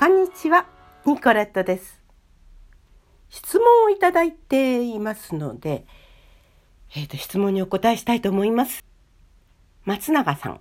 [0.00, 0.64] こんにちは、
[1.04, 2.00] ニコレットです。
[3.28, 5.84] 質問をいただいていますので、
[6.96, 8.82] えーと、質問にお答えしたいと思います。
[9.84, 10.60] 松永さん、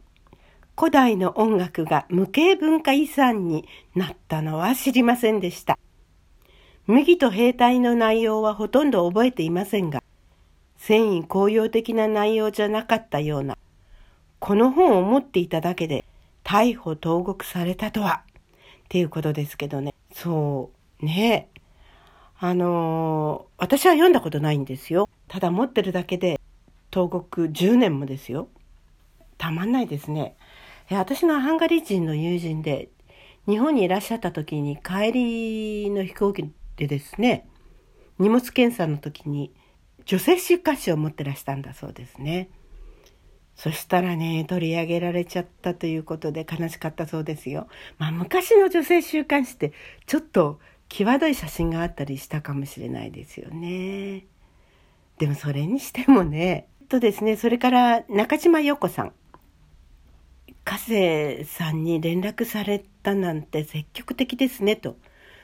[0.78, 3.66] 古代の音楽が無形文化遺産に
[3.96, 5.80] なったのは知りませんでした。
[6.86, 10.04] 麦と兵隊の内容はほとんど覚えていませんが、
[10.76, 13.58] 繊維紅葉的な内容じゃなかったような、
[14.40, 16.04] この本を持っていただけで
[16.44, 18.24] 逮捕投獄されたとは、
[18.90, 19.94] っていうことですけどね。
[20.12, 21.48] そう、ね
[22.40, 25.08] あのー私は読んだことないんですよ。
[25.28, 26.40] ただ持ってるだけで、
[26.90, 28.48] 投獄10年もですよ。
[29.38, 30.36] たまんないですね。
[30.90, 32.90] 私のハンガリー人の友人で、
[33.48, 37.48] 日本にいらっしゃった時に帰りの飛行機でですね、
[38.18, 39.54] 荷物検査の時に
[40.06, 42.50] 女性週刊誌を持ってらしたんだそうですね。
[43.60, 47.68] そしたらね、取り上げられちゃったということで悲しかったそうですよ。
[47.98, 49.74] まあ昔の女性週刊誌って
[50.06, 54.28] ちょっと際どい写真があったりしたかもしれないですよね。
[55.18, 59.14] でもそれにしてもね、とですね、それから中島陽子さん。
[60.64, 64.96] 加瀬さんに連絡されたなんて積極的ですねと。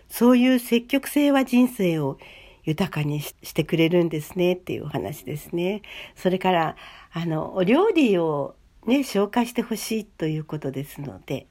[0.07, 2.17] そういう積極性は人生を
[2.65, 5.81] 豊かにしてくれるんですねっていうお話ですね。
[6.15, 6.75] それから、
[7.13, 11.47] あの、お料理をね、紹介してほしいということですので、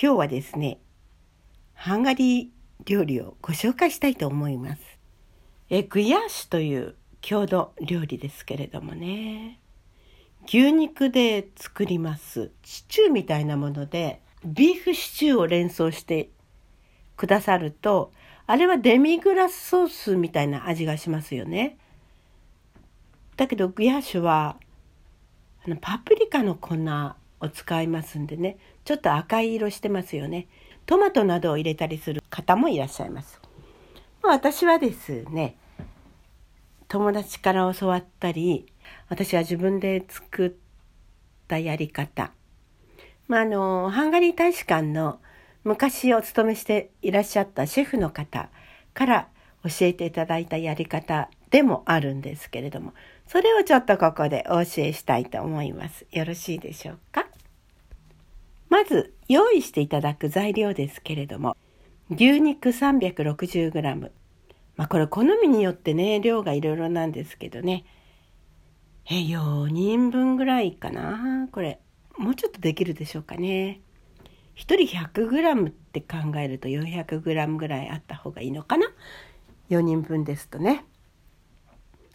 [0.00, 0.78] 今日はですね、
[1.74, 2.48] ハンガリー
[2.84, 4.82] 料理をご紹介したいと思います。
[5.70, 9.60] え、グヤーシュという郷土料理ですけれどもね。
[10.46, 16.30] 牛肉で作りますシチューみたいなものでビーフシチューを連想して
[17.16, 18.12] くださると
[18.50, 21.76] あれはデミグラスソースみたいな味がしますよね。
[23.36, 24.56] だけどグヤーシュは
[25.66, 26.76] あのパプリカの粉
[27.40, 30.48] を使いますんでねちょっと赤い色してますよね。
[30.86, 33.38] トマトなどを入れたりする方もいらっしゃいます。
[34.22, 35.56] まあ、私はですね
[36.88, 38.64] 友達から教わったり
[39.10, 40.52] 私は自分で作っ
[41.46, 42.32] たやり方。
[43.26, 45.20] まあ、あの、ハンガリー大使館の
[45.64, 48.48] 昔お勤めしていらっしゃったシェフの方
[48.94, 49.28] から
[49.64, 52.94] 教えていただいたやり方でもあるんですけれども、
[53.26, 56.06] それをちょっとここでお教えしたいと思います。
[56.10, 57.26] よろしいでしょうか？
[58.68, 61.56] まず、用意していただく材料ですけれども、
[62.10, 64.10] 牛肉 360g。
[64.76, 67.84] まあこれ好みによってね、量がいろいろなんですけどね。
[69.10, 71.48] え、4人分ぐらいかな？
[71.50, 71.80] これ。
[72.16, 73.80] もうちょっとできるでしょうかね。
[74.58, 78.88] 1人 100g って考えると 400g ぐらいあった方がいいのかな
[79.70, 80.84] ?4 人分ですとね。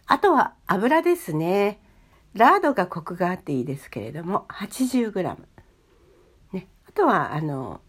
[0.06, 1.80] あとは油ですね。
[2.34, 5.36] ラードがコクがあっていいですけれども 80g。
[6.52, 6.68] ね。
[6.86, 7.80] あとはあの、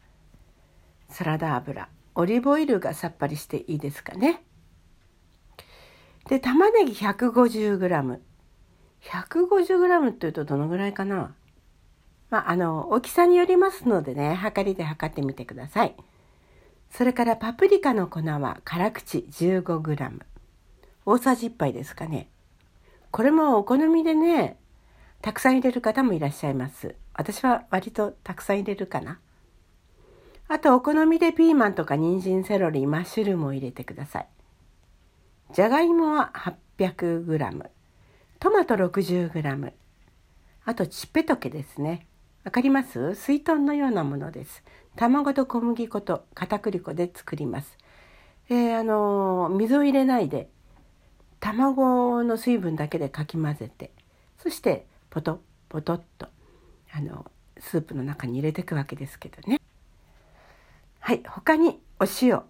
[1.10, 1.90] サラダ油。
[2.16, 4.42] オリーブオイルがさっぱりしていいですかね。
[6.30, 8.20] で、玉ねぎ 150g。
[9.02, 11.36] 150g っていうとどのぐらいかな？
[12.30, 15.96] まあ、あの、大きさによりますのでね、測りで測ってみてください。
[16.92, 20.22] それからパプリカの粉は辛口 15g。
[21.06, 22.30] 大さじ1杯ですかね。
[23.12, 24.58] これもお好みでね、
[25.22, 26.96] たくさん入れる方もいらっしゃいます。
[27.14, 29.20] 私は割とたくさん入れるかな。
[30.48, 34.28] あとお好みでピーマンとか人参、セロリ、マッシュルームを入れてください。
[35.54, 36.32] じゃがいもは
[36.78, 37.70] 800g。
[38.40, 39.74] トマト 60g。
[40.66, 42.08] あとチッペトケですね。
[42.46, 43.16] わかります？
[43.16, 44.64] 水豚のようなものです。
[44.96, 47.76] 卵と小麦粉と片栗粉で作ります。
[48.50, 50.48] えー、あの水を入れないで
[51.40, 53.90] 卵の水分だけでかき混ぜて
[54.38, 56.28] そしてポトポトッと
[56.94, 57.26] あの
[57.58, 59.60] スープの中に入れていくわけですけどね。
[61.00, 62.44] はい他にお塩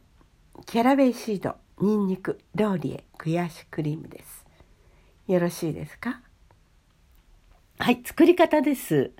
[0.65, 4.45] キャラベイシードニンニクローリエクヤシクリームです。
[5.29, 6.19] よろしいですか？
[7.79, 9.11] はい、作り方です。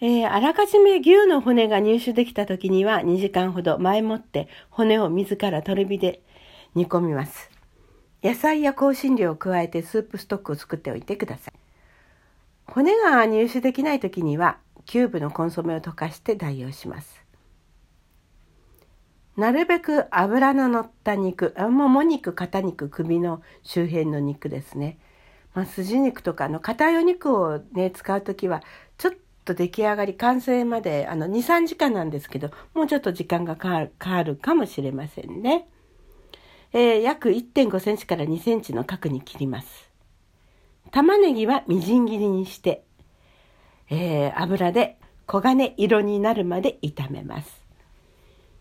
[0.00, 6.20] えー、あらかじめ牛の骨が入手できた時には2時間ほど前もって骨を水からとる火で
[6.74, 7.50] 煮込みます。
[8.22, 11.54] 野菜や香辛料を加えてスープストックを作っておいてください。
[12.66, 17.24] 骨が入手できない時にはキューブのコンソメを溶かして代用します。
[19.36, 24.98] なるべく脂の乗った肉、もも肉、肩肉、首の周辺の肉ですね。
[25.54, 28.62] まあ、筋肉とかの硬いお肉をね、使うときは、
[28.96, 29.14] ちょっ
[29.44, 35.68] と出来上がり、完成まで、あの、2、3時間なんですけど、もうちょっと時間がかかるかるかもしれませんね。
[36.72, 39.90] えー、約1.5センチから2センチの角に切ります。
[40.90, 42.84] 玉ねぎはみじん切りにして、
[43.90, 44.98] えー、油で
[45.28, 47.64] 黄金色になるまで炒めます。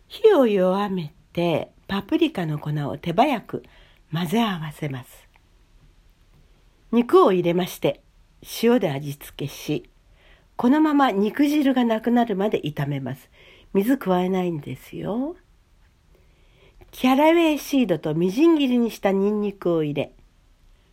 [0.07, 3.63] 火を弱めてパプリカの粉を手早く
[4.11, 5.27] 混ぜ合わせます。
[6.91, 8.03] 肉を入れまして
[8.61, 9.89] 塩で味付けし
[10.55, 13.29] このまま肉汁がなくなるまで炒めます。
[13.73, 15.35] 水加えないんですよ。
[16.91, 20.13] キャラウェイシードとみじん切りにしたニンニクを入れ、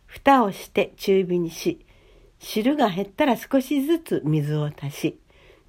[0.07, 1.85] 蓋をして中火にし、
[2.39, 5.19] 汁が減ったら少しずつ水を足し、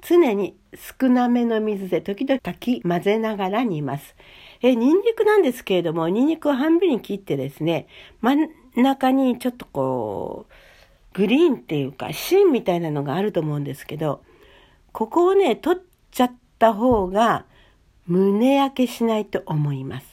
[0.00, 4.16] 常に少なめの水で時々かき混ぜながら煮ます。
[4.62, 7.86] え、ニンニクなんですけれども、ニンニクを半分に切ってですね、
[8.20, 10.52] 真ん中にちょっとこう、
[11.12, 14.22] グリーンっていうか芯みたいなのがあると思うんですけど、
[14.92, 17.46] ここをね、取っちゃった方が
[18.06, 20.06] 胸焼けしないと思います。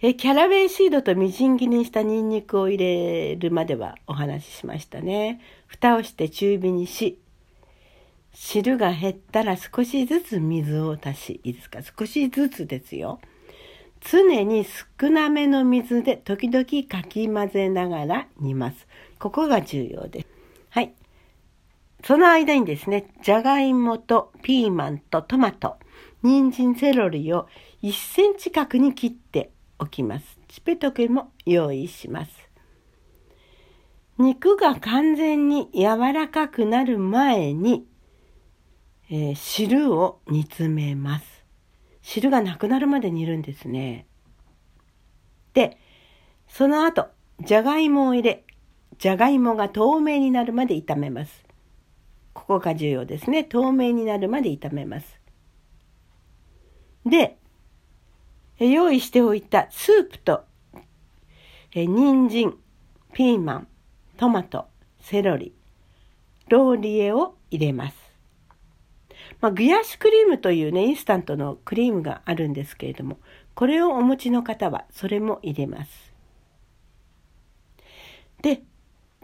[0.00, 5.40] えキャラウェイシードとみじん切りにしたニンニクを入れるまではお話ししましたね。
[5.66, 7.18] 蓋をして中火にし、
[8.34, 11.80] 汁が減ったら少しずつ水を足し、いいですか？
[11.82, 13.20] 少しずつですよ。
[14.00, 18.86] 常に少なめの水で時々かき混ぜながら煮ます。
[19.18, 20.26] ここが重要です。
[20.70, 20.94] はい。
[22.04, 25.76] その間にですね、じゃがいもとピーマンとトマト、
[26.22, 27.48] 人参セロリを
[27.82, 30.38] 1センチ角に切っておきます。
[30.48, 32.32] チペトケも用意します。
[34.18, 37.86] 肉が完全に柔らかくなる前に、
[39.10, 41.44] えー、汁を煮詰めます。
[42.00, 44.06] 汁がなくなるまで煮るんですね。
[45.52, 45.76] で、
[46.48, 47.08] その後、
[47.40, 48.45] じゃがいもを入れ、
[48.98, 51.44] じゃがいもが透明になるまで炒めます。
[52.32, 53.44] ここが重要ですね。
[53.44, 55.20] 透明になるまで炒めます。
[57.04, 57.38] で、
[58.58, 60.44] 用意しておいたスープと、
[61.72, 62.54] え人参、
[63.12, 63.68] ピーマン、
[64.16, 64.66] トマト、
[65.00, 65.54] セロリ、
[66.48, 67.96] ローリエを入れます。
[69.40, 73.18] まあ、グヤッシュクリームというね、インスタントのクリームがあるんですけれども、
[73.54, 76.12] これをお持ちの方はそれも入れます。
[78.42, 78.62] で、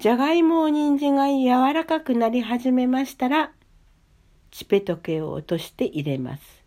[0.02, 3.52] じゃがいも、人参が柔らかくなり始めましたら、
[4.50, 6.64] チペトケを落として入れます。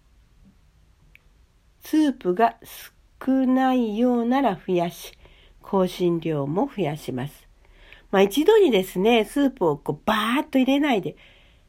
[1.82, 2.56] スープが
[3.28, 5.12] 少ないようなら増やし、
[5.62, 7.46] 香辛料も増やします。
[8.10, 11.18] まあ一度にですね、スープをこうバーッと入れないで、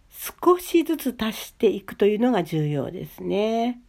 [0.09, 3.81] 少しずつ足していくというのが重要ですね。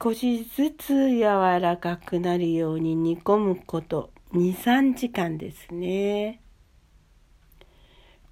[0.00, 1.20] 少しずつ柔
[1.60, 6.40] らかくなるように煮込むこと2、3時間ですね。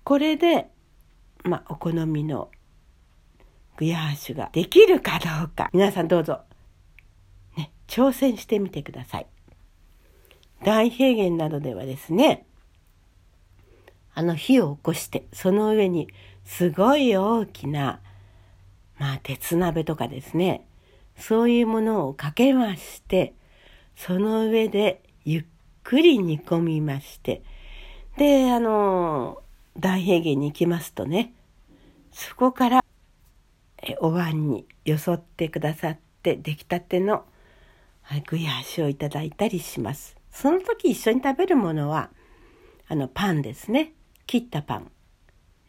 [0.04, 0.69] これで、
[1.44, 2.50] まあ、お好みの
[3.76, 6.40] グヤーシュができるかどうか、皆さんどうぞ。
[7.56, 9.26] ね挑戦してみてください。
[10.64, 12.46] 大平原などではですね、
[14.14, 16.08] あの火を起こして、その上に
[16.44, 18.00] すごい大きな、
[18.98, 20.66] まあ鉄鍋とかですね、
[21.16, 23.34] そういうものをかけまして、
[23.96, 25.44] その上でゆっ
[25.82, 27.43] くり煮込みまして、
[28.16, 29.42] で、あの、
[29.78, 31.32] 大平原に行きますとね、
[32.12, 32.84] そこから
[34.00, 37.24] お椀によそってくださって出来たての
[38.28, 40.16] 具や足をいただいたりします。
[40.30, 42.10] その時一緒に食べるものは、
[42.88, 43.92] あの、パンですね。
[44.26, 44.90] 切ったパン。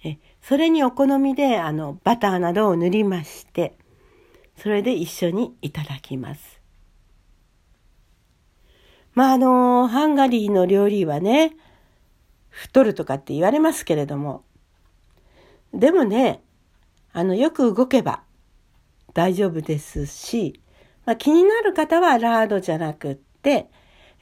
[0.03, 3.77] えそれにお好みで、あの、バターなどを塗りまして、
[4.57, 6.62] それで一緒にいただきます。
[9.13, 11.53] まあ、あの、ハンガリーの料理はね、
[12.53, 14.43] 太るとかって言われますけれども、
[15.74, 16.41] でもね、
[17.12, 18.24] あの、よく動けば
[19.13, 20.62] 大丈夫ですし、
[21.05, 23.69] まあ、気になる方はラードじゃなくって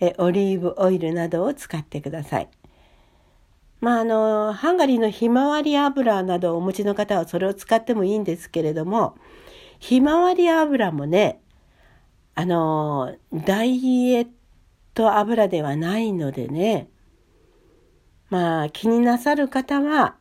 [0.01, 2.49] えオリーブオイルなどを使ってください。
[3.79, 9.15] まあ、あのハンガリーのひまわり油などをお持ちの方はそれを使ってもいいんですけれども
[9.79, 11.41] ひまわり油もね
[12.35, 14.27] あのダイエッ
[14.93, 16.89] ト油ではないのでね
[18.31, 20.15] まあ気になさる方は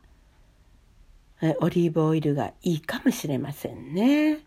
[1.61, 4.39] オリーブオイルがいいかもしれませんね。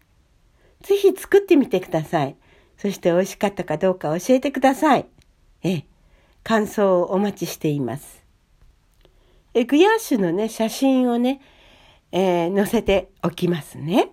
[0.82, 2.36] ぜひ作ってみてください。
[2.76, 5.06] そして美味しかったかどうか教えてください。
[5.62, 5.86] ええ、
[6.44, 8.22] 感想をお待ちしています。
[9.54, 11.40] え、グヤーシュのね、写真をね、
[12.12, 14.10] えー、載せておきますね。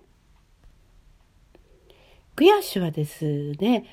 [2.36, 3.84] グヤーシュはですね、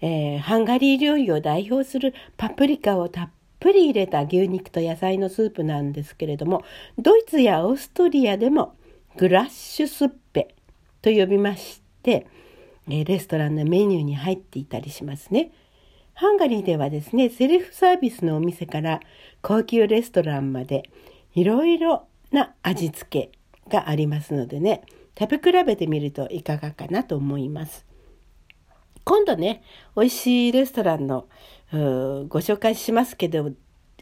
[0.00, 6.64] えー、ハンガリー料理を代表するパプリカをたっぷり入れた牛肉と野菜のスープなんですけれども、
[6.98, 8.74] ドイツやオーストリアでも
[9.16, 10.54] グラッシュスッペ
[11.02, 12.26] と呼びまして、
[12.86, 15.50] レストランのメニューに入っていたりしますね。
[16.14, 19.00] ハンガリーではですね、セルフサービスのお店から
[19.42, 20.84] 高級レストランまで
[21.34, 24.82] いろいろな味付けがありますのでね、
[25.18, 27.84] 食べ比べてみるといかがかなと思います。
[29.04, 29.62] 今度ね、
[29.94, 31.28] 美味しいレストランの
[31.72, 33.52] ご紹介しますけど、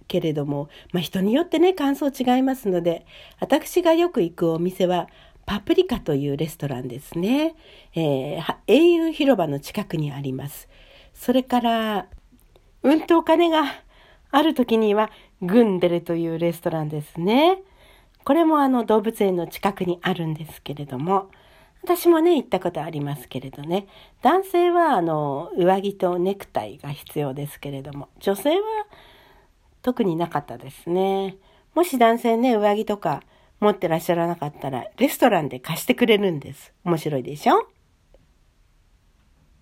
[0.07, 3.07] けれども、まあ、人によってね、感想違いますので、
[3.41, 5.09] 私がよく行くお店は、
[5.47, 7.55] パプリカというレストランですね。
[7.95, 10.69] えー、英雄広場の近くにあります。
[11.13, 12.07] それから、
[12.83, 13.65] うんとお金が
[14.31, 15.11] ある時には、
[15.43, 17.63] グンデルというレストランですね。
[18.25, 21.31] これもあの動物園の近くにあるんですけれども、
[21.85, 23.87] 私もね、行ったことありますけれどね。
[24.23, 28.57] 男性はあの、上着とネクタイが必要ですけれども、女性は
[29.83, 31.37] 特になかったですね。
[31.75, 33.23] もし男性ね、上着とか
[33.61, 36.73] 持ってらっしゃらなかったら、レストランで貸してくれるんです。
[36.85, 37.69] 面白いでしょ？